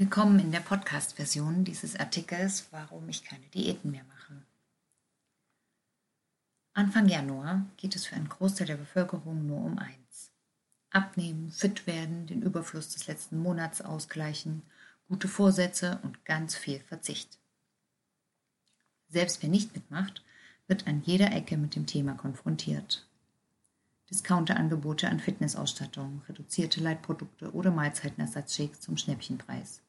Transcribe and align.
Willkommen 0.00 0.38
in 0.38 0.52
der 0.52 0.60
Podcast-Version 0.60 1.64
dieses 1.64 1.96
Artikels, 1.96 2.68
warum 2.70 3.08
ich 3.08 3.24
keine 3.24 3.46
Diäten 3.46 3.90
mehr 3.90 4.04
mache. 4.04 4.32
Anfang 6.72 7.08
Januar 7.08 7.66
geht 7.78 7.96
es 7.96 8.06
für 8.06 8.14
einen 8.14 8.28
Großteil 8.28 8.68
der 8.68 8.76
Bevölkerung 8.76 9.44
nur 9.48 9.58
um 9.58 9.76
eins. 9.76 10.30
Abnehmen, 10.90 11.50
fit 11.50 11.88
werden, 11.88 12.28
den 12.28 12.42
Überfluss 12.42 12.90
des 12.90 13.08
letzten 13.08 13.38
Monats 13.40 13.80
ausgleichen, 13.80 14.62
gute 15.08 15.26
Vorsätze 15.26 15.98
und 16.04 16.24
ganz 16.24 16.54
viel 16.54 16.78
Verzicht. 16.78 17.36
Selbst 19.08 19.42
wer 19.42 19.48
nicht 19.50 19.74
mitmacht, 19.74 20.22
wird 20.68 20.86
an 20.86 21.02
jeder 21.04 21.32
Ecke 21.32 21.56
mit 21.56 21.74
dem 21.74 21.86
Thema 21.86 22.14
konfrontiert. 22.14 23.04
Discounterangebote 24.10 25.08
an 25.08 25.18
Fitnessausstattung, 25.18 26.22
reduzierte 26.28 26.78
Leitprodukte 26.80 27.52
oder 27.52 27.72
Mahlzeitenersatzshakes 27.72 28.80
zum 28.80 28.96
Schnäppchenpreis. 28.96 29.82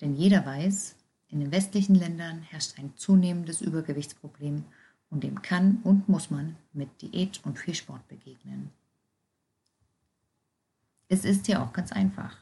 Denn 0.00 0.14
jeder 0.14 0.44
weiß, 0.46 0.96
in 1.28 1.40
den 1.40 1.52
westlichen 1.52 1.94
Ländern 1.94 2.42
herrscht 2.42 2.78
ein 2.78 2.96
zunehmendes 2.96 3.60
Übergewichtsproblem 3.60 4.64
und 5.10 5.24
dem 5.24 5.42
kann 5.42 5.80
und 5.84 6.08
muss 6.08 6.30
man 6.30 6.56
mit 6.72 7.02
Diät 7.02 7.40
und 7.44 7.58
viel 7.58 7.74
Sport 7.74 8.06
begegnen. 8.08 8.70
Es 11.08 11.24
ist 11.24 11.48
ja 11.48 11.64
auch 11.64 11.72
ganz 11.72 11.92
einfach. 11.92 12.36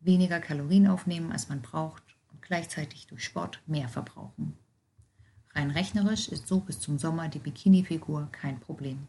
Weniger 0.00 0.40
Kalorien 0.40 0.86
aufnehmen, 0.86 1.32
als 1.32 1.48
man 1.48 1.62
braucht 1.62 2.02
und 2.32 2.42
gleichzeitig 2.42 3.06
durch 3.06 3.24
Sport 3.24 3.60
mehr 3.66 3.88
verbrauchen. 3.88 4.56
Rein 5.54 5.70
rechnerisch 5.70 6.28
ist 6.28 6.46
so 6.46 6.60
bis 6.60 6.80
zum 6.80 6.98
Sommer 6.98 7.28
die 7.28 7.38
Bikini-Figur 7.38 8.28
kein 8.32 8.60
Problem. 8.60 9.06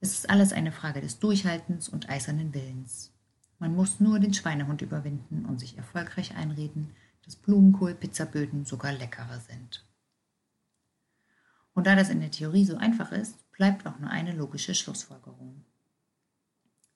Es 0.00 0.12
ist 0.12 0.30
alles 0.30 0.52
eine 0.52 0.72
Frage 0.72 1.00
des 1.00 1.18
Durchhaltens 1.18 1.88
und 1.88 2.08
eisernen 2.08 2.54
Willens. 2.54 3.12
Man 3.58 3.74
muss 3.74 4.00
nur 4.00 4.18
den 4.18 4.34
Schweinehund 4.34 4.82
überwinden 4.82 5.46
und 5.46 5.58
sich 5.58 5.76
erfolgreich 5.78 6.36
einreden, 6.36 6.94
dass 7.24 7.36
Blumenkohl-Pizzaböden 7.36 8.64
sogar 8.64 8.92
leckerer 8.92 9.40
sind. 9.40 9.84
Und 11.74 11.86
da 11.86 11.94
das 11.94 12.08
in 12.08 12.20
der 12.20 12.30
Theorie 12.30 12.64
so 12.64 12.76
einfach 12.76 13.12
ist, 13.12 13.50
bleibt 13.52 13.86
auch 13.86 13.98
nur 13.98 14.10
eine 14.10 14.32
logische 14.32 14.74
Schlussfolgerung. 14.74 15.64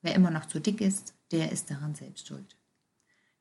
Wer 0.01 0.15
immer 0.15 0.31
noch 0.31 0.47
zu 0.47 0.59
dick 0.59 0.81
ist, 0.81 1.13
der 1.31 1.51
ist 1.51 1.69
daran 1.69 1.95
selbst 1.95 2.27
schuld. 2.27 2.57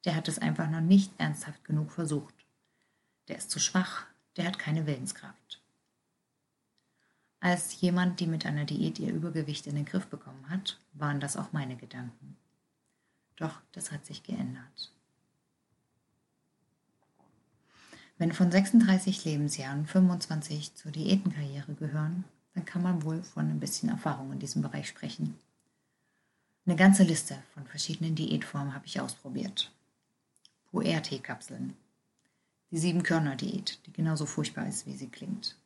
Der 0.04 0.14
hat 0.14 0.28
es 0.28 0.38
einfach 0.38 0.68
noch 0.68 0.80
nicht 0.80 1.12
ernsthaft 1.18 1.64
genug 1.64 1.92
versucht. 1.92 2.34
Der 3.28 3.36
ist 3.36 3.50
zu 3.50 3.58
schwach, 3.58 4.06
der 4.36 4.46
hat 4.46 4.58
keine 4.58 4.86
Willenskraft. 4.86 5.62
Als 7.40 7.80
jemand, 7.80 8.20
die 8.20 8.26
mit 8.26 8.44
einer 8.44 8.66
Diät 8.66 8.98
ihr 8.98 9.12
Übergewicht 9.12 9.66
in 9.66 9.74
den 9.74 9.86
Griff 9.86 10.06
bekommen 10.06 10.50
hat, 10.50 10.78
waren 10.92 11.20
das 11.20 11.38
auch 11.38 11.52
meine 11.52 11.76
Gedanken. 11.76 12.29
Doch 13.40 13.58
das 13.72 13.90
hat 13.90 14.04
sich 14.04 14.22
geändert. 14.22 14.92
Wenn 18.18 18.32
von 18.32 18.52
36 18.52 19.24
Lebensjahren 19.24 19.86
25 19.86 20.74
zur 20.74 20.92
Diätenkarriere 20.92 21.72
gehören, 21.72 22.24
dann 22.54 22.66
kann 22.66 22.82
man 22.82 23.02
wohl 23.02 23.22
von 23.22 23.48
ein 23.48 23.58
bisschen 23.58 23.88
Erfahrung 23.88 24.30
in 24.32 24.38
diesem 24.38 24.60
Bereich 24.60 24.88
sprechen. 24.88 25.38
Eine 26.66 26.76
ganze 26.76 27.02
Liste 27.02 27.42
von 27.54 27.66
verschiedenen 27.66 28.14
Diätformen 28.14 28.74
habe 28.74 28.84
ich 28.84 29.00
ausprobiert. 29.00 29.72
Puer-Teekapseln. 30.70 31.74
Die 32.70 32.78
Sieben-Körner-Diät, 32.78 33.78
die 33.86 33.92
genauso 33.92 34.26
furchtbar 34.26 34.68
ist, 34.68 34.86
wie 34.86 34.96
sie 34.96 35.08
klingt. 35.08 35.56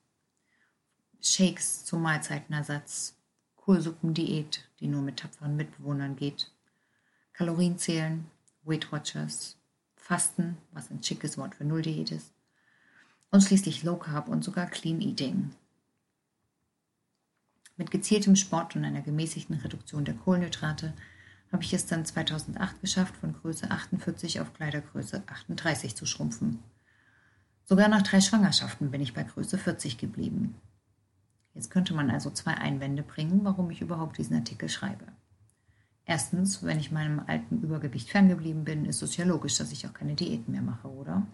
Shakes 1.20 1.84
zum 1.84 2.02
Mahlzeitenersatz. 2.02 3.16
Kohlsuppendiät, 3.56 4.68
die 4.78 4.86
nur 4.86 5.02
mit 5.02 5.18
tapferen 5.18 5.56
Mitbewohnern 5.56 6.14
geht. 6.14 6.53
Kalorienzählen, 7.34 8.30
Weight 8.62 8.92
Watchers, 8.92 9.56
Fasten, 9.96 10.56
was 10.70 10.90
ein 10.90 11.02
schickes 11.02 11.36
Wort 11.36 11.56
für 11.56 11.64
Nulldiät 11.64 12.12
ist, 12.12 12.32
und 13.32 13.42
schließlich 13.42 13.82
Low 13.82 13.96
Carb 13.96 14.28
und 14.28 14.44
sogar 14.44 14.66
Clean 14.66 15.00
Eating. 15.00 15.50
Mit 17.76 17.90
gezieltem 17.90 18.36
Sport 18.36 18.76
und 18.76 18.84
einer 18.84 19.02
gemäßigten 19.02 19.56
Reduktion 19.56 20.04
der 20.04 20.14
Kohlenhydrate 20.14 20.94
habe 21.50 21.64
ich 21.64 21.74
es 21.74 21.86
dann 21.86 22.06
2008 22.06 22.80
geschafft, 22.80 23.16
von 23.16 23.32
Größe 23.32 23.68
48 23.68 24.40
auf 24.40 24.54
Kleidergröße 24.54 25.24
38 25.26 25.96
zu 25.96 26.06
schrumpfen. 26.06 26.62
Sogar 27.64 27.88
nach 27.88 28.02
drei 28.02 28.20
Schwangerschaften 28.20 28.92
bin 28.92 29.00
ich 29.00 29.12
bei 29.12 29.24
Größe 29.24 29.58
40 29.58 29.98
geblieben. 29.98 30.54
Jetzt 31.52 31.70
könnte 31.70 31.94
man 31.94 32.10
also 32.10 32.30
zwei 32.30 32.54
Einwände 32.54 33.02
bringen, 33.02 33.40
warum 33.42 33.72
ich 33.72 33.80
überhaupt 33.80 34.18
diesen 34.18 34.36
Artikel 34.36 34.68
schreibe. 34.68 35.06
Erstens, 36.06 36.62
wenn 36.62 36.78
ich 36.78 36.92
meinem 36.92 37.20
alten 37.26 37.62
Übergewicht 37.62 38.10
ferngeblieben 38.10 38.64
bin, 38.64 38.84
ist 38.84 39.02
es 39.02 39.16
ja 39.16 39.24
logisch, 39.24 39.56
dass 39.56 39.72
ich 39.72 39.86
auch 39.86 39.94
keine 39.94 40.14
Diäten 40.14 40.52
mehr 40.52 40.62
mache, 40.62 40.88
oder? 40.88 41.26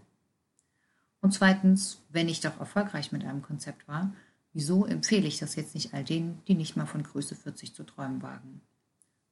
Und 1.21 1.33
zweitens, 1.33 2.03
wenn 2.09 2.29
ich 2.29 2.41
doch 2.41 2.59
erfolgreich 2.61 3.13
mit 3.13 3.25
einem 3.25 3.43
Konzept 3.43 3.89
war, 3.89 4.15
wieso 4.53 4.87
empfehle 4.87 5.27
ich 5.27 5.39
das 5.39 5.57
jetzt 5.57 5.75
nicht 5.75 5.93
all 5.93 6.05
denen, 6.05 6.43
die 6.47 6.55
nicht 6.55 6.77
mal 6.77 6.87
von 6.87 7.03
Größe 7.03 7.35
40 7.35 7.75
zu 7.75 7.85
träumen 7.85 8.23
wagen? 8.23 8.61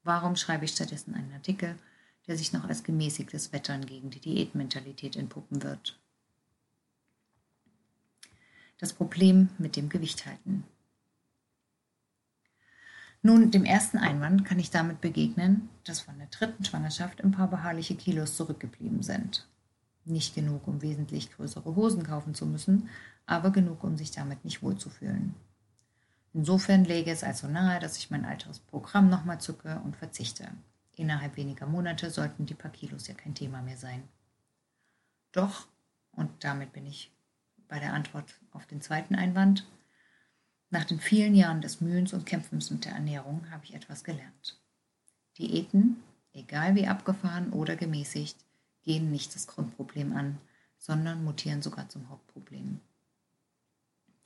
Warum 0.03 0.37
schreibe 0.37 0.65
ich 0.65 0.73
stattdessen 0.73 1.15
einen 1.15 1.33
Artikel, 1.33 1.77
der 2.27 2.37
sich 2.37 2.53
noch 2.53 2.65
als 2.65 2.83
gemäßigtes 2.83 3.53
Wettern 3.53 3.87
gegen 3.87 4.11
die 4.11 4.21
Diätmentalität 4.21 5.17
entpuppen 5.17 5.63
wird? 5.63 5.99
Das 8.79 8.93
Problem 8.93 9.49
mit 9.59 9.77
dem 9.77 9.89
Gewicht 9.89 10.27
halten. 10.27 10.65
Nun, 13.23 13.51
dem 13.51 13.65
ersten 13.65 13.99
Einwand 13.99 14.45
kann 14.45 14.59
ich 14.59 14.71
damit 14.71 15.01
begegnen, 15.01 15.69
dass 15.85 16.01
von 16.01 16.17
der 16.19 16.29
dritten 16.29 16.65
Schwangerschaft 16.65 17.23
ein 17.23 17.33
paar 17.33 17.49
beharrliche 17.49 17.97
Kilos 17.97 18.37
zurückgeblieben 18.37 19.03
sind. 19.03 19.47
Nicht 20.05 20.35
genug, 20.35 20.67
um 20.69 20.83
wesentlich 20.83 21.33
größere 21.33 21.75
Hosen 21.75 22.05
kaufen 22.05 22.35
zu 22.35 22.47
müssen, 22.47 22.89
aber 23.27 23.51
genug, 23.51 23.83
um 23.85 23.97
sich 23.97 24.11
damit 24.11 24.45
nicht 24.45 24.63
wohlzufühlen. 24.63 25.35
Insofern 26.33 26.85
läge 26.85 27.11
es 27.11 27.25
also 27.25 27.49
nahe, 27.49 27.81
dass 27.81 27.99
ich 27.99 28.11
mein 28.11 28.25
altes 28.25 28.61
Programm 28.61 29.09
nochmal 29.09 29.41
zucke 29.41 29.81
und 29.85 29.97
verzichte. 29.97 30.49
Innerhalb 30.95 31.37
weniger 31.37 31.67
Monate 31.67 32.11
sollten 32.11 32.47
die 32.47 32.55
paar 32.55 32.71
Kilos 32.71 33.09
ja 33.09 33.15
kein 33.15 33.35
Thema 33.35 33.63
mehr 33.63 33.77
sein. 33.77 34.03
Doch, 35.33 35.67
und 36.13 36.31
damit 36.41 36.73
bin 36.73 36.87
ich 36.87 37.13
bei 37.69 37.79
der 37.79 37.93
Antwort 37.93 38.35
auf 38.53 38.67
den 38.67 38.81
zweiten 38.81 39.15
Einwand, 39.15 39.67
nach 40.71 40.85
den 40.85 41.01
vielen 41.01 41.35
Jahren 41.35 41.61
des 41.61 41.81
Mühens 41.81 42.13
und 42.13 42.27
Kämpfens 42.27 42.71
mit 42.71 42.85
der 42.85 42.93
Ernährung 42.93 43.51
habe 43.51 43.65
ich 43.65 43.75
etwas 43.75 44.05
gelernt. 44.05 44.59
Diäten, 45.39 46.03
egal 46.33 46.75
wie 46.75 46.87
abgefahren 46.87 47.53
oder 47.53 47.77
gemäßigt, 47.77 48.37
gehen 48.83 49.11
nicht 49.11 49.35
das 49.35 49.47
Grundproblem 49.47 50.13
an, 50.15 50.39
sondern 50.79 51.25
mutieren 51.25 51.63
sogar 51.63 51.89
zum 51.89 52.09
Hauptproblem. 52.09 52.81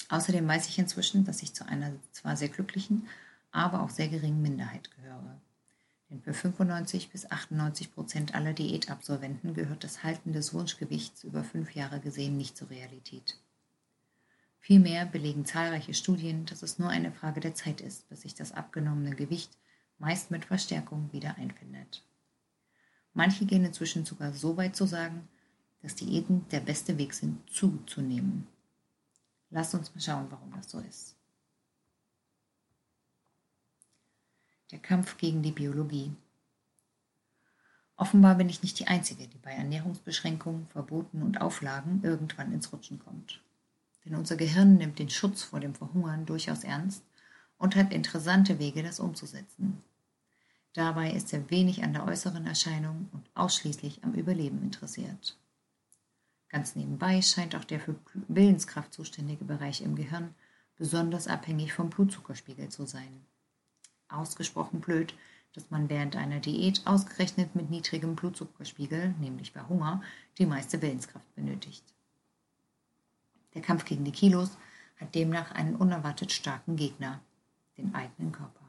Außerdem 0.09 0.47
weiß 0.47 0.69
ich 0.69 0.79
inzwischen, 0.79 1.25
dass 1.25 1.43
ich 1.43 1.55
zu 1.55 1.67
einer 1.67 1.93
zwar 2.11 2.37
sehr 2.37 2.49
glücklichen, 2.49 3.07
aber 3.51 3.83
auch 3.83 3.91
sehr 3.91 4.09
geringen 4.09 4.43
Minderheit 4.43 4.91
gehöre. 4.97 5.41
Denn 6.11 6.21
für 6.23 6.35
95 6.35 7.11
bis 7.11 7.31
98 7.31 7.95
Prozent 7.95 8.35
aller 8.35 8.53
Diätabsolventen 8.53 9.55
gehört 9.55 9.85
das 9.85 10.03
Halten 10.03 10.33
des 10.33 10.53
Wunschgewichts 10.53 11.25
über 11.25 11.45
fünf 11.45 11.75
Jahre 11.75 12.01
gesehen 12.01 12.37
nicht 12.37 12.57
zur 12.57 12.69
Realität. 12.69 13.39
Vielmehr 14.63 15.07
belegen 15.07 15.45
zahlreiche 15.45 15.93
Studien, 15.93 16.47
dass 16.47 16.63
es 16.63 16.79
nur 16.79 16.89
eine 16.89 17.11
Frage 17.11 17.41
der 17.41 17.53
Zeit 17.53 17.81
ist, 17.81 18.09
bis 18.09 18.21
sich 18.21 18.37
das 18.37 18.53
abgenommene 18.53 19.17
Gewicht 19.17 19.59
meist 19.99 20.31
mit 20.31 20.45
Verstärkung 20.45 21.13
wieder 21.13 21.37
einfindet. 21.37 22.05
Manche 23.13 23.45
gehen 23.45 23.65
inzwischen 23.65 24.05
sogar 24.05 24.33
so 24.33 24.57
weit 24.57 24.77
zu 24.77 24.87
sagen, 24.87 25.29
dass 25.83 25.97
Diäten 25.97 26.47
der 26.51 26.61
beste 26.61 26.97
Weg 26.97 27.13
sind, 27.13 27.51
zuzunehmen. 27.51 28.47
Lasst 29.51 29.75
uns 29.75 29.93
mal 29.97 30.01
schauen, 30.01 30.31
warum 30.31 30.53
das 30.53 30.71
so 30.71 30.79
ist. 30.79 31.17
Der 34.71 34.79
Kampf 34.79 35.19
gegen 35.19 35.43
die 35.43 35.51
Biologie. 35.51 36.13
Offenbar 37.97 38.37
bin 38.37 38.49
ich 38.49 38.63
nicht 38.63 38.79
die 38.79 38.87
Einzige, 38.87 39.27
die 39.27 39.39
bei 39.39 39.51
Ernährungsbeschränkungen, 39.51 40.69
Verboten 40.69 41.21
und 41.21 41.41
Auflagen 41.41 42.01
irgendwann 42.05 42.53
ins 42.53 42.73
Rutschen 42.73 43.01
kommt. 43.01 43.43
Denn 44.13 44.19
unser 44.19 44.37
Gehirn 44.37 44.77
nimmt 44.77 44.99
den 44.99 45.09
Schutz 45.09 45.43
vor 45.43 45.59
dem 45.59 45.75
Verhungern 45.75 46.27
durchaus 46.27 46.65
ernst 46.65 47.03
und 47.57 47.77
hat 47.77 47.95
interessante 47.95 48.59
Wege, 48.59 48.83
das 48.83 49.01
umzusetzen. 49.01 49.83
Dabei 50.75 51.13
ist 51.13 51.33
er 51.33 51.51
wenig 51.51 51.83
an 51.83 51.95
der 51.95 52.07
äußeren 52.07 52.47
Erscheinung 52.47 53.09
und 53.13 53.25
ausschließlich 53.33 54.05
am 54.05 54.13
Überleben 54.13 54.61
interessiert. 54.61 55.39
Ganz 56.51 56.77
nebenbei 56.77 57.23
scheint 57.23 57.57
auch 57.57 57.65
der 57.65 57.81
für 57.81 57.95
Willenskraft 58.29 58.93
zuständige 58.93 59.47
Bereich 59.47 59.81
im 59.81 59.97
Gehirn 59.97 60.35
besonders 60.77 61.27
abhängig 61.27 61.73
vom 61.73 61.89
Blutzuckerspiegel 61.89 62.69
zu 62.69 62.85
sein. 62.85 63.25
Ausgesprochen 64.09 64.83
blöd, 64.83 65.15
dass 65.55 65.71
man 65.71 65.89
während 65.89 66.17
einer 66.17 66.41
Diät 66.41 66.83
ausgerechnet 66.85 67.57
mit 67.57 67.71
niedrigem 67.71 68.15
Blutzuckerspiegel, 68.15 69.15
nämlich 69.21 69.55
bei 69.55 69.63
Hunger, 69.63 70.03
die 70.37 70.45
meiste 70.45 70.83
Willenskraft 70.83 71.35
benötigt. 71.35 71.95
Der 73.55 73.63
Kampf 73.63 73.85
gegen 73.85 74.05
die 74.05 74.13
Kilos 74.13 74.57
hat 74.99 75.15
demnach 75.15 75.53
einen 75.53 75.77
unerwartet 75.77 76.33
starken 76.33 76.77
Gegner, 76.77 77.21
den 77.77 77.95
eigenen 77.95 78.33
Körper. 78.33 78.61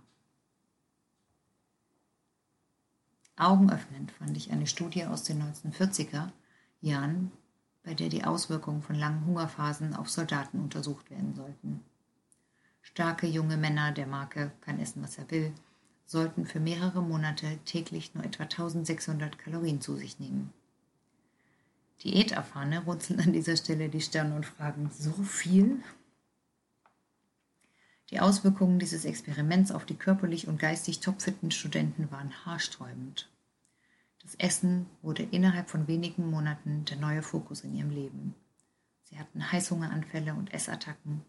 Augenöffnend 3.35 4.11
fand 4.11 4.37
ich 4.37 4.51
eine 4.51 4.67
Studie 4.67 5.05
aus 5.05 5.23
den 5.23 5.41
1940er 5.41 6.29
Jahren, 6.81 7.31
bei 7.83 7.93
der 7.93 8.09
die 8.09 8.23
Auswirkungen 8.23 8.81
von 8.81 8.95
langen 8.95 9.25
Hungerphasen 9.25 9.95
auf 9.95 10.09
Soldaten 10.09 10.59
untersucht 10.59 11.09
werden 11.09 11.33
sollten. 11.33 11.83
Starke 12.81 13.27
junge 13.27 13.57
Männer 13.57 13.91
der 13.91 14.07
Marke 14.07 14.51
kann 14.61 14.79
essen, 14.79 15.01
was 15.01 15.17
er 15.17 15.29
will, 15.31 15.53
sollten 16.05 16.45
für 16.45 16.59
mehrere 16.59 17.01
Monate 17.01 17.57
täglich 17.65 18.13
nur 18.13 18.23
etwa 18.23 18.43
1600 18.43 19.39
Kalorien 19.39 19.81
zu 19.81 19.95
sich 19.95 20.19
nehmen. 20.19 20.53
Diäterfahrene 22.01 22.83
runzeln 22.83 23.19
an 23.19 23.33
dieser 23.33 23.55
Stelle 23.55 23.89
die 23.89 24.01
Stirn 24.01 24.33
und 24.33 24.45
fragen, 24.45 24.89
so 24.91 25.11
viel? 25.23 25.83
Die 28.09 28.19
Auswirkungen 28.19 28.79
dieses 28.79 29.05
Experiments 29.05 29.71
auf 29.71 29.85
die 29.85 29.95
körperlich 29.95 30.47
und 30.47 30.59
geistig 30.59 30.99
topfitten 30.99 31.51
Studenten 31.51 32.11
waren 32.11 32.45
haarsträubend. 32.45 33.29
Das 34.21 34.35
Essen 34.35 34.85
wurde 35.01 35.23
innerhalb 35.23 35.69
von 35.69 35.87
wenigen 35.87 36.29
Monaten 36.29 36.85
der 36.85 36.97
neue 36.97 37.21
Fokus 37.21 37.61
in 37.61 37.75
ihrem 37.75 37.89
Leben. 37.89 38.35
Sie 39.03 39.19
hatten 39.19 39.51
Heißhungeranfälle 39.51 40.33
und 40.33 40.53
Essattacken, 40.53 41.21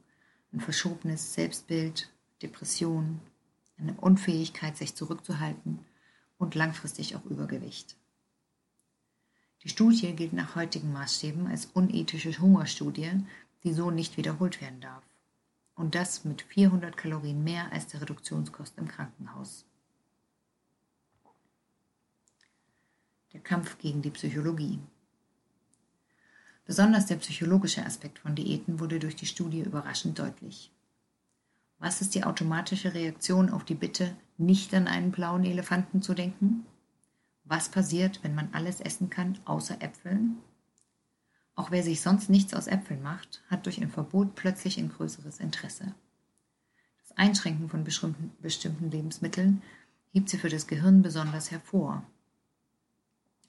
ein 0.53 0.61
verschobenes 0.61 1.35
Selbstbild, 1.35 2.11
Depressionen, 2.43 3.21
eine 3.79 3.95
Unfähigkeit, 3.95 4.77
sich 4.77 4.95
zurückzuhalten 4.95 5.81
und 6.39 6.55
langfristig 6.55 7.17
auch 7.17 7.25
Übergewicht. 7.25 7.97
Die 9.65 9.71
Studie 9.71 10.15
gilt 10.15 10.35
nach 10.35 10.57
heutigen 10.57 10.93
Maßstäben 10.93 11.47
als 11.47 11.67
unethische 11.73 12.39
Hungerstudie, 12.39 13.25
die 13.65 13.73
so 13.73 13.91
nicht 13.91 14.19
wiederholt 14.19 14.61
werden 14.61 14.81
darf. 14.81 15.03
Und 15.75 15.95
das 15.95 16.25
mit 16.25 16.43
400 16.43 16.97
Kalorien 16.97 17.43
mehr 17.43 17.73
als 17.73 17.87
der 17.87 18.03
Reduktionskost 18.03 18.77
im 18.77 18.87
Krankenhaus. 18.87 19.65
Der 23.33 23.41
Kampf 23.41 23.79
gegen 23.79 24.03
die 24.03 24.11
Psychologie. 24.11 24.79
Besonders 26.67 27.07
der 27.07 27.17
psychologische 27.17 27.85
Aspekt 27.85 28.19
von 28.19 28.35
Diäten 28.35 28.81
wurde 28.81 28.99
durch 28.99 29.17
die 29.17 29.27
Studie 29.27 29.61
überraschend 29.61 30.19
deutlich. 30.19 30.71
Was 31.79 32.01
ist 32.01 32.15
die 32.15 32.25
automatische 32.25 32.95
Reaktion 32.95 33.51
auf 33.51 33.65
die 33.65 33.75
Bitte, 33.75 34.15
nicht 34.37 34.75
an 34.75 34.87
einen 34.87 35.11
blauen 35.11 35.45
Elefanten 35.45 36.03
zu 36.03 36.15
denken? 36.15 36.67
Was 37.45 37.69
passiert, 37.69 38.25
wenn 38.25 38.35
man 38.35 38.49
alles 38.53 38.81
essen 38.81 39.11
kann, 39.11 39.39
außer 39.45 39.83
Äpfeln? 39.83 40.39
Auch 41.55 41.71
wer 41.71 41.83
sich 41.83 42.01
sonst 42.01 42.31
nichts 42.31 42.55
aus 42.55 42.67
Äpfeln 42.67 43.03
macht, 43.03 43.43
hat 43.49 43.67
durch 43.67 43.81
ein 43.81 43.91
Verbot 43.91 44.35
plötzlich 44.35 44.79
ein 44.79 44.89
größeres 44.89 45.39
Interesse. 45.39 45.95
Das 47.03 47.17
Einschränken 47.17 47.69
von 47.69 47.85
bestimmten 47.85 48.91
Lebensmitteln 48.91 49.63
hebt 50.13 50.31
sie 50.31 50.39
für 50.39 50.49
das 50.49 50.67
Gehirn 50.67 51.03
besonders 51.03 51.51
hervor. 51.51 52.03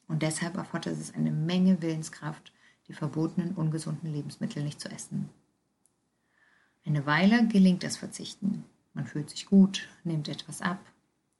Und 0.07 0.21
deshalb 0.21 0.56
erfordert 0.57 1.00
es 1.00 1.13
eine 1.15 1.31
Menge 1.31 1.81
Willenskraft, 1.81 2.51
die 2.88 2.94
verbotenen 2.94 3.56
ungesunden 3.56 4.12
Lebensmittel 4.12 4.62
nicht 4.63 4.80
zu 4.80 4.89
essen. 4.89 5.30
Eine 6.86 7.06
Weile 7.07 7.48
gelingt 7.48 7.81
das 7.81 7.98
Verzichten. 7.98 8.65
Man 8.94 9.07
fühlt 9.07 9.30
sich 9.30 9.48
gut, 9.48 9.88
nimmt 10.03 10.27
etwas 10.27 10.62
ab, 10.62 10.80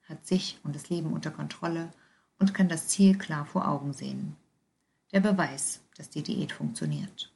hat 0.08 0.26
sich 0.26 0.60
und 0.64 0.76
das 0.76 0.90
Leben 0.90 1.14
unter 1.14 1.30
Kontrolle 1.30 1.92
und 2.40 2.54
kann 2.54 2.70
das 2.70 2.88
Ziel 2.88 3.18
klar 3.18 3.46
vor 3.46 3.68
Augen 3.68 3.94
sehen. 3.94 4.36
Der 5.12 5.20
Beweis, 5.20 5.82
dass 5.98 6.10
die 6.10 6.24
Diät 6.24 6.52
funktioniert. 6.52 7.32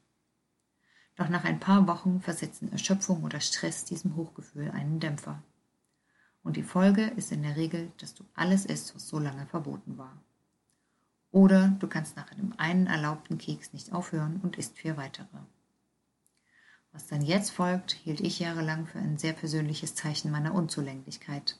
Doch 1.15 1.29
nach 1.29 1.43
ein 1.43 1.59
paar 1.59 1.87
Wochen 1.87 2.21
versetzen 2.21 2.71
Erschöpfung 2.71 3.23
oder 3.23 3.39
Stress 3.39 3.85
diesem 3.85 4.15
Hochgefühl 4.15 4.71
einen 4.71 4.99
Dämpfer. 4.99 5.43
Und 6.43 6.55
die 6.55 6.63
Folge 6.63 7.03
ist 7.17 7.31
in 7.31 7.43
der 7.43 7.57
Regel, 7.57 7.91
dass 7.97 8.13
du 8.13 8.23
alles 8.33 8.65
isst, 8.65 8.95
was 8.95 9.07
so 9.07 9.19
lange 9.19 9.45
verboten 9.45 9.97
war. 9.97 10.23
Oder 11.31 11.75
du 11.79 11.87
kannst 11.87 12.15
nach 12.15 12.31
einem 12.31 12.53
einen 12.57 12.87
erlaubten 12.87 13.37
Keks 13.37 13.73
nicht 13.73 13.91
aufhören 13.91 14.39
und 14.41 14.57
isst 14.57 14.77
vier 14.77 14.97
weitere. 14.97 15.37
Was 16.91 17.07
dann 17.07 17.21
jetzt 17.21 17.51
folgt, 17.51 17.91
hielt 17.91 18.19
ich 18.19 18.39
jahrelang 18.39 18.87
für 18.87 18.99
ein 18.99 19.17
sehr 19.17 19.33
persönliches 19.33 19.93
Zeichen 19.95 20.31
meiner 20.31 20.55
Unzulänglichkeit. 20.55 21.59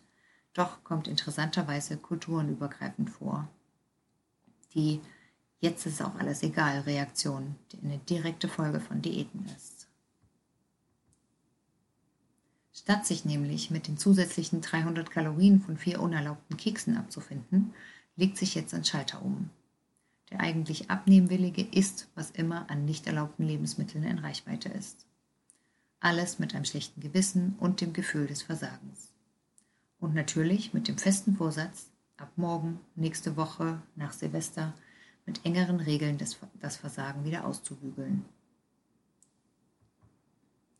Doch 0.54 0.84
kommt 0.84 1.08
interessanterweise 1.08 1.98
kulturenübergreifend 1.98 3.10
vor. 3.10 3.48
Die 4.74 5.02
Jetzt 5.62 5.86
ist 5.86 6.02
auch 6.02 6.16
alles 6.16 6.42
egal 6.44 6.82
Reaktion, 6.82 7.56
die 7.72 7.80
eine 7.84 7.98
direkte 7.98 8.48
Folge 8.48 8.80
von 8.80 9.02
Diäten 9.02 9.46
ist. 9.58 9.88
Statt 12.74 13.06
sich 13.06 13.26
nämlich 13.26 13.70
mit 13.70 13.88
den 13.90 13.98
zusätzlichen 13.98 14.62
300 14.62 15.12
Kalorien 15.12 15.60
von 15.60 15.78
vier 15.78 16.02
unerlaubten 16.02 16.56
Keksen 16.56 16.96
abzufinden, 16.96 17.74
legt 18.16 18.38
sich 18.38 18.56
jetzt 18.56 18.74
ein 18.74 18.86
Schalter 18.86 19.22
um. 19.22 19.50
Der 20.32 20.40
eigentlich 20.40 20.90
Abnehmwillige 20.90 21.64
isst, 21.64 22.08
was 22.16 22.32
immer 22.32 22.70
an 22.70 22.86
nicht 22.86 23.08
erlaubten 23.08 23.44
Lebensmitteln 23.44 24.06
in 24.06 24.20
Reichweite 24.20 24.70
ist. 24.70 25.06
Alles 26.00 26.40
mit 26.40 26.56
einem 26.56 26.66
schlechten 26.66 27.02
Gewissen 27.02 27.56
und 27.60 27.82
dem 27.82 27.92
Gefühl 27.92 28.28
des 28.28 28.44
Versagens. 28.44 29.12
Und 30.00 30.16
natürlich 30.16 30.74
mit 30.74 30.88
dem 30.88 30.98
festen 30.98 31.36
Vorsatz, 31.36 31.92
ab 32.18 32.32
morgen, 32.36 32.80
nächste 32.96 33.36
Woche, 33.38 33.82
nach 33.96 34.14
Silvester, 34.14 34.74
mit 35.26 35.46
engeren 35.46 35.80
Regeln 35.80 36.18
das, 36.18 36.38
das 36.60 36.78
Versagen 36.78 37.24
wieder 37.24 37.46
auszubügeln. 37.46 38.26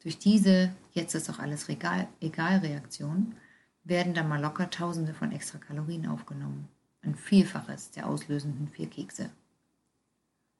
Durch 0.02 0.18
diese 0.18 0.74
jetzt 0.94 1.14
ist 1.14 1.30
auch 1.30 1.40
alles 1.40 1.68
egal, 1.70 2.08
egal 2.22 2.60
Reaktion 2.60 3.36
werden 3.84 4.14
dann 4.14 4.30
mal 4.30 4.42
locker 4.42 4.70
Tausende 4.70 5.14
von 5.14 5.32
extra 5.32 5.58
Kalorien 5.58 6.08
aufgenommen. 6.08 6.68
Ein 7.02 7.16
Vielfaches 7.16 7.92
der 7.92 8.08
auslösenden 8.08 8.70
vier 8.70 8.90
Kekse. 8.90 9.30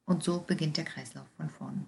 Und 0.04 0.22
so 0.22 0.40
beginnt 0.40 0.76
der 0.76 0.84
Kreislauf 0.84 1.28
von 1.36 1.48
vorn. 1.48 1.86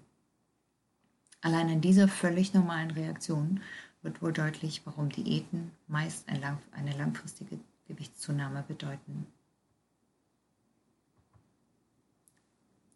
Allein 1.41 1.69
in 1.69 1.81
dieser 1.81 2.07
völlig 2.07 2.53
normalen 2.53 2.91
Reaktion 2.91 3.61
wird 4.03 4.21
wohl 4.21 4.33
deutlich, 4.33 4.81
warum 4.85 5.09
Diäten 5.09 5.71
meist 5.87 6.27
eine 6.27 6.97
langfristige 6.97 7.59
Gewichtszunahme 7.87 8.63
bedeuten. 8.67 9.25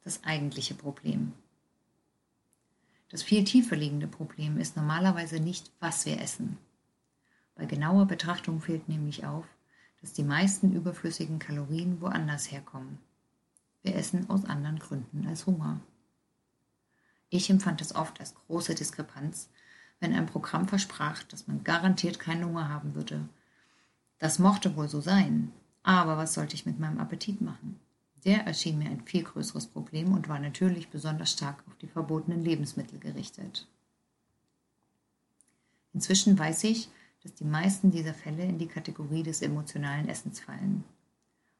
Das 0.03 0.23
eigentliche 0.23 0.73
Problem. 0.73 1.33
Das 3.09 3.23
viel 3.23 3.43
tiefer 3.45 3.75
liegende 3.75 4.07
Problem 4.07 4.57
ist 4.57 4.75
normalerweise 4.75 5.39
nicht, 5.39 5.71
was 5.79 6.05
wir 6.05 6.21
essen. 6.21 6.57
Bei 7.55 7.65
genauer 7.65 8.05
Betrachtung 8.05 8.61
fällt 8.61 8.87
nämlich 8.89 9.25
auf, 9.25 9.45
dass 10.01 10.13
die 10.13 10.23
meisten 10.23 10.73
überflüssigen 10.73 11.39
Kalorien 11.39 12.01
woanders 12.01 12.51
herkommen. 12.51 12.99
Wir 13.81 13.95
essen 13.95 14.29
aus 14.29 14.45
anderen 14.45 14.79
Gründen 14.79 15.25
als 15.27 15.45
Hunger. 15.45 15.79
Ich 17.29 17.49
empfand 17.49 17.81
es 17.81 17.95
oft 17.95 18.19
als 18.19 18.35
große 18.35 18.75
Diskrepanz, 18.75 19.49
wenn 19.99 20.13
ein 20.13 20.25
Programm 20.25 20.67
versprach, 20.67 21.23
dass 21.23 21.47
man 21.47 21.63
garantiert 21.63 22.19
keinen 22.19 22.45
Hunger 22.45 22.69
haben 22.69 22.95
würde. 22.95 23.27
Das 24.19 24.39
mochte 24.39 24.75
wohl 24.75 24.87
so 24.87 25.01
sein, 25.01 25.51
aber 25.83 26.17
was 26.17 26.33
sollte 26.33 26.55
ich 26.55 26.65
mit 26.65 26.79
meinem 26.79 26.99
Appetit 26.99 27.41
machen? 27.41 27.79
Der 28.25 28.45
erschien 28.45 28.77
mir 28.77 28.89
ein 28.89 29.01
viel 29.01 29.23
größeres 29.23 29.67
Problem 29.67 30.13
und 30.13 30.27
war 30.27 30.39
natürlich 30.39 30.89
besonders 30.89 31.31
stark 31.31 31.63
auf 31.67 31.77
die 31.77 31.87
verbotenen 31.87 32.43
Lebensmittel 32.43 32.99
gerichtet. 32.99 33.67
Inzwischen 35.93 36.37
weiß 36.37 36.63
ich, 36.65 36.89
dass 37.23 37.33
die 37.33 37.45
meisten 37.45 37.91
dieser 37.91 38.13
Fälle 38.13 38.43
in 38.43 38.57
die 38.57 38.67
Kategorie 38.67 39.23
des 39.23 39.41
emotionalen 39.41 40.07
Essens 40.09 40.39
fallen. 40.39 40.83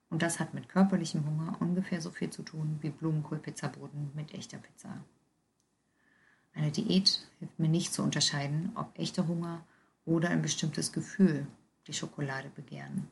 Und 0.10 0.22
das 0.22 0.40
hat 0.40 0.54
mit 0.54 0.70
körperlichem 0.70 1.26
Hunger 1.26 1.58
ungefähr 1.60 2.02
so 2.02 2.12
viel 2.12 2.30
zu 2.30 2.44
tun 2.44 2.78
wie 2.82 2.90
Blumenkohl-Pizzaboden 2.90 4.12
mit 4.16 4.34
echter 4.34 4.58
Pizza. 4.58 4.98
Eine 6.68 6.74
Diät 6.74 7.22
hilft 7.40 7.60
mir 7.60 7.70
nicht 7.70 7.94
zu 7.94 8.04
unterscheiden, 8.04 8.74
ob 8.76 9.00
echter 9.00 9.26
Hunger 9.26 9.64
oder 10.04 10.28
ein 10.32 10.42
bestimmtes 10.42 10.92
Gefühl 10.92 11.48
die 11.88 11.94
Schokolade 11.94 12.50
begehren. 12.50 13.08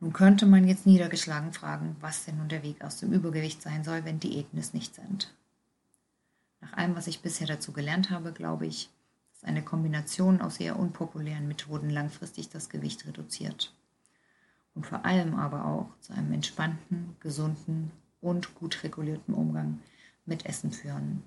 Nun 0.00 0.12
könnte 0.12 0.44
man 0.44 0.68
jetzt 0.68 0.84
niedergeschlagen 0.84 1.54
fragen, 1.54 1.96
was 2.00 2.26
denn 2.26 2.36
nun 2.36 2.50
der 2.50 2.62
Weg 2.62 2.84
aus 2.84 2.98
dem 2.98 3.10
Übergewicht 3.10 3.62
sein 3.62 3.84
soll, 3.84 4.04
wenn 4.04 4.20
Diäten 4.20 4.58
es 4.58 4.74
nicht 4.74 4.94
sind. 4.94 5.32
Nach 6.60 6.74
allem, 6.74 6.94
was 6.94 7.06
ich 7.06 7.22
bisher 7.22 7.46
dazu 7.46 7.72
gelernt 7.72 8.10
habe, 8.10 8.34
glaube 8.34 8.66
ich, 8.66 8.90
dass 9.32 9.44
eine 9.44 9.62
Kombination 9.62 10.42
aus 10.42 10.56
sehr 10.56 10.78
unpopulären 10.78 11.48
Methoden 11.48 11.88
langfristig 11.88 12.50
das 12.50 12.68
Gewicht 12.68 13.06
reduziert. 13.06 13.72
Und 14.74 14.84
vor 14.84 15.06
allem 15.06 15.36
aber 15.36 15.64
auch 15.64 15.88
zu 16.00 16.12
einem 16.12 16.34
entspannten, 16.34 17.16
gesunden 17.20 17.92
und 18.20 18.54
gut 18.56 18.84
regulierten 18.84 19.32
Umgang 19.32 19.80
mit 20.24 20.46
Essen 20.46 20.72
führen. 20.72 21.22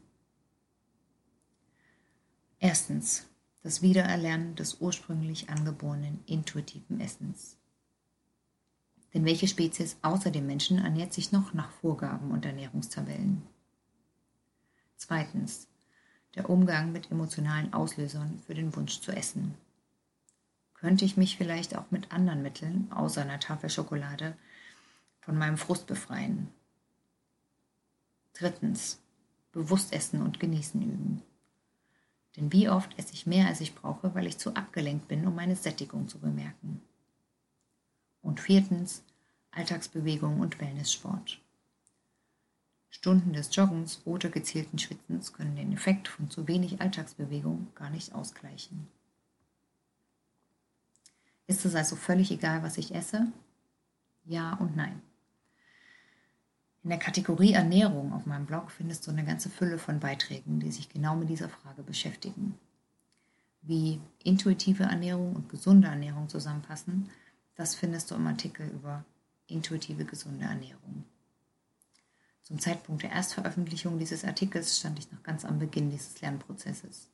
Erstens. 2.60 3.28
Das 3.64 3.82
Wiedererlernen 3.82 4.56
des 4.56 4.76
ursprünglich 4.76 5.50
angeborenen 5.50 6.24
intuitiven 6.28 7.00
Essens. 7.00 7.58
Denn 9.12 9.26
welche 9.26 9.48
Spezies 9.48 9.98
außer 10.04 10.30
dem 10.30 10.46
Menschen 10.46 10.78
ernährt 10.78 11.14
sich 11.14 11.32
noch 11.32 11.54
nach 11.56 11.72
Vorgaben 11.72 12.30
und 12.30 12.46
Ernährungstabellen? 12.46 13.42
Zweitens. 14.98 15.68
Der 16.36 16.50
Umgang 16.50 16.92
mit 16.92 17.10
emotionalen 17.12 17.74
Auslösern 17.74 18.40
für 18.46 18.54
den 18.54 18.76
Wunsch 18.76 19.00
zu 19.00 19.12
essen. 19.12 19.56
könnte 20.74 21.06
ich 21.06 21.18
mich 21.18 21.38
vielleicht 21.38 21.76
auch 21.76 21.90
mit 21.90 22.12
anderen 22.12 22.44
Mitteln, 22.44 22.92
außer 22.92 23.22
einer 23.22 23.40
Tafel 23.40 23.70
Schokolade, 23.72 24.38
von 25.22 25.38
meinem 25.38 25.58
Frust 25.58 25.88
befreien. 25.88 26.50
Drittens, 28.36 29.00
bewusst 29.52 29.94
essen 29.94 30.22
und 30.22 30.40
genießen 30.40 30.82
üben. 30.82 31.24
Denn 32.36 32.52
wie 32.52 32.70
oft 32.70 32.98
esse 33.00 33.14
ich 33.14 33.26
mehr, 33.26 33.48
als 33.48 33.62
ich 33.62 33.74
brauche, 33.74 34.14
weil 34.14 34.28
ich 34.28 34.38
zu 34.38 34.54
abgelenkt 34.56 35.08
bin, 35.08 35.26
um 35.26 35.36
meine 35.36 35.56
Sättigung 35.56 36.08
zu 36.08 36.20
bemerken. 36.20 36.82
Und 38.22 38.42
viertens, 38.42 39.04
Alltagsbewegung 39.52 40.42
und 40.42 40.60
Wellnesssport. 40.60 41.40
Stunden 42.90 43.34
des 43.34 43.56
Joggens 43.56 44.02
oder 44.06 44.30
gezielten 44.30 44.80
Schwitzens 44.80 45.32
können 45.32 45.56
den 45.56 45.72
Effekt 45.72 46.08
von 46.08 46.30
zu 46.30 46.48
wenig 46.48 46.82
Alltagsbewegung 46.82 47.68
gar 47.76 47.90
nicht 47.90 48.14
ausgleichen. 48.14 48.88
Ist 51.48 51.66
es 51.66 51.76
also 51.76 51.96
völlig 51.96 52.32
egal, 52.32 52.64
was 52.64 52.78
ich 52.78 52.94
esse? 52.94 53.32
Ja 54.26 54.56
und 54.56 54.76
nein. 54.76 55.02
In 56.86 56.92
der 56.92 57.00
Kategorie 57.00 57.54
Ernährung 57.54 58.14
auf 58.14 58.28
meinem 58.28 58.46
Blog 58.46 58.70
findest 58.70 59.08
du 59.08 59.12
eine 59.12 59.26
ganze 59.26 59.50
Fülle 59.50 59.80
von 59.80 60.00
Beiträgen, 60.00 60.60
die 60.60 60.72
sich 60.72 60.88
genau 60.88 61.16
mit 61.16 61.30
dieser 61.30 61.50
Frage 61.50 61.82
beschäftigen. 61.82 62.60
Wie 63.64 64.00
intuitive 64.24 64.84
Ernährung 64.84 65.36
und 65.36 65.50
gesunde 65.50 65.88
Ernährung 65.88 66.30
zusammenpassen, 66.30 67.10
das 67.56 67.74
findest 67.74 68.12
du 68.12 68.16
im 68.16 68.28
Artikel 68.28 68.68
über 68.70 69.04
intuitive 69.48 70.06
gesunde 70.06 70.46
Ernährung. 70.46 71.06
Zum 72.44 72.60
Zeitpunkt 72.60 73.02
der 73.02 73.14
Erstveröffentlichung 73.14 73.98
dieses 73.98 74.24
Artikels 74.24 74.78
stand 74.78 75.00
ich 75.00 75.12
noch 75.12 75.24
ganz 75.24 75.44
am 75.44 75.58
Beginn 75.58 75.90
dieses 75.90 76.22
Lernprozesses. 76.22 77.10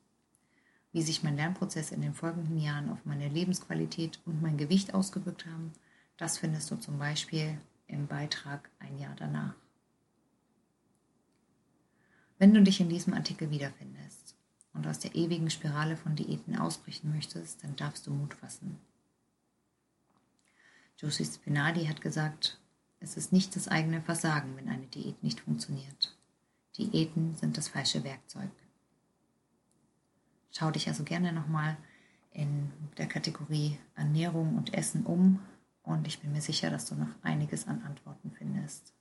Wie 0.92 1.00
sich 1.00 1.22
mein 1.22 1.36
Lernprozess 1.36 1.92
in 1.92 2.02
den 2.02 2.12
folgenden 2.12 2.58
Jahren 2.58 2.90
auf 2.90 3.06
meine 3.06 3.30
Lebensqualität 3.30 4.20
und 4.26 4.42
mein 4.42 4.58
Gewicht 4.58 4.92
ausgewirkt 4.92 5.46
haben, 5.46 5.72
das 6.18 6.36
findest 6.36 6.70
du 6.70 6.76
zum 6.76 6.98
Beispiel 6.98 7.56
im 7.86 8.06
Beitrag 8.06 8.68
ein 8.78 8.98
Jahr 8.98 9.16
danach. 9.16 9.61
Wenn 12.42 12.54
du 12.54 12.60
dich 12.60 12.80
in 12.80 12.88
diesem 12.88 13.14
Artikel 13.14 13.52
wiederfindest 13.52 14.34
und 14.74 14.84
aus 14.88 14.98
der 14.98 15.14
ewigen 15.14 15.48
Spirale 15.48 15.96
von 15.96 16.16
Diäten 16.16 16.58
ausbrechen 16.58 17.12
möchtest, 17.14 17.62
dann 17.62 17.76
darfst 17.76 18.04
du 18.04 18.10
Mut 18.10 18.34
fassen. 18.34 18.80
Josie 20.98 21.24
Spinardi 21.24 21.86
hat 21.86 22.00
gesagt, 22.00 22.58
es 22.98 23.16
ist 23.16 23.32
nicht 23.32 23.54
das 23.54 23.68
eigene 23.68 24.02
Versagen, 24.02 24.56
wenn 24.56 24.68
eine 24.68 24.88
Diät 24.88 25.22
nicht 25.22 25.38
funktioniert. 25.38 26.16
Diäten 26.76 27.36
sind 27.36 27.56
das 27.56 27.68
falsche 27.68 28.02
Werkzeug. 28.02 28.50
Schau 30.50 30.72
dich 30.72 30.88
also 30.88 31.04
gerne 31.04 31.32
nochmal 31.32 31.76
in 32.32 32.72
der 32.98 33.06
Kategorie 33.06 33.78
Ernährung 33.94 34.56
und 34.56 34.74
Essen 34.74 35.06
um 35.06 35.38
und 35.84 36.08
ich 36.08 36.18
bin 36.18 36.32
mir 36.32 36.42
sicher, 36.42 36.70
dass 36.70 36.86
du 36.86 36.96
noch 36.96 37.14
einiges 37.22 37.68
an 37.68 37.82
Antworten 37.82 38.32
findest. 38.32 38.92